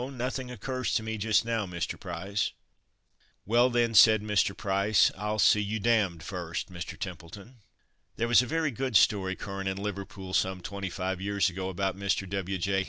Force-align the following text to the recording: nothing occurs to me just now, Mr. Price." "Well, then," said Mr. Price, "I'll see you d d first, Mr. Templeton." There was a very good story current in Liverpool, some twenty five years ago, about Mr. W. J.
nothing 0.09 0.49
occurs 0.49 0.95
to 0.95 1.03
me 1.03 1.15
just 1.15 1.45
now, 1.45 1.63
Mr. 1.67 1.99
Price." 1.99 2.53
"Well, 3.45 3.69
then," 3.69 3.93
said 3.93 4.23
Mr. 4.23 4.57
Price, 4.57 5.11
"I'll 5.15 5.37
see 5.37 5.61
you 5.61 5.79
d 5.79 5.89
d 6.07 6.17
first, 6.21 6.73
Mr. 6.73 6.97
Templeton." 6.97 7.57
There 8.15 8.27
was 8.27 8.41
a 8.41 8.47
very 8.47 8.71
good 8.71 8.97
story 8.97 9.35
current 9.35 9.69
in 9.69 9.77
Liverpool, 9.77 10.33
some 10.33 10.59
twenty 10.61 10.89
five 10.89 11.21
years 11.21 11.51
ago, 11.51 11.69
about 11.69 11.95
Mr. 11.95 12.27
W. 12.27 12.57
J. 12.57 12.79